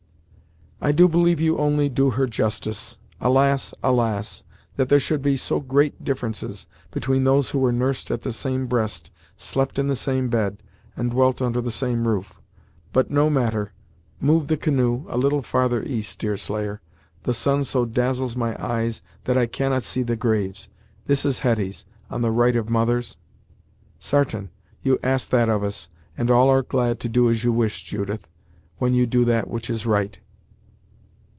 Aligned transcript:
"I 0.83 0.91
do 0.91 1.07
believe 1.07 1.39
you 1.39 1.59
only 1.59 1.89
do 1.89 2.09
her 2.09 2.25
justice! 2.25 2.97
Alas! 3.19 3.71
Alas! 3.83 4.41
that 4.77 4.89
there 4.89 4.99
should 4.99 5.21
be 5.21 5.37
so 5.37 5.59
great 5.59 6.03
differences 6.03 6.65
between 6.89 7.23
those 7.23 7.51
who 7.51 7.59
were 7.59 7.71
nursed 7.71 8.09
at 8.09 8.21
the 8.21 8.33
same 8.33 8.65
breast, 8.65 9.11
slept 9.37 9.77
in 9.77 9.85
the 9.85 9.95
same 9.95 10.27
bed, 10.27 10.63
and 10.97 11.11
dwelt 11.11 11.39
under 11.39 11.61
the 11.61 11.69
same 11.69 12.07
roof! 12.07 12.41
But, 12.93 13.11
no 13.11 13.29
matter 13.29 13.73
move 14.19 14.47
the 14.47 14.57
canoe, 14.57 15.05
a 15.07 15.19
little 15.19 15.43
farther 15.43 15.83
east, 15.83 16.17
Deerslayer 16.17 16.81
the 17.23 17.33
sun 17.35 17.63
so 17.63 17.85
dazzles 17.85 18.35
my 18.35 18.55
eyes 18.59 19.03
that 19.25 19.37
I 19.37 19.45
cannot 19.45 19.83
see 19.83 20.01
the 20.01 20.15
graves. 20.15 20.67
This 21.05 21.25
is 21.27 21.41
Hetty's, 21.41 21.85
on 22.09 22.23
the 22.23 22.31
right 22.31 22.55
of 22.55 22.71
mother's?" 22.71 23.17
"Sartain 23.99 24.49
you 24.81 24.97
ask'd 25.03 25.29
that 25.29 25.47
of 25.47 25.61
us, 25.63 25.89
and 26.17 26.31
all 26.31 26.49
are 26.49 26.63
glad 26.63 26.99
to 27.01 27.07
do 27.07 27.29
as 27.29 27.43
you 27.43 27.53
wish, 27.53 27.83
Judith, 27.83 28.25
when 28.79 28.95
you 28.95 29.05
do 29.05 29.23
that 29.25 29.47
which 29.47 29.69
is 29.69 29.85
right." 29.85 30.19